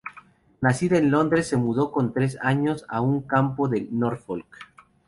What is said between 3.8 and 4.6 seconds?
Norfolk.